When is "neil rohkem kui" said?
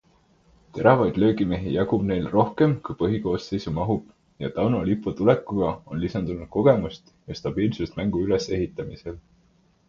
2.11-2.97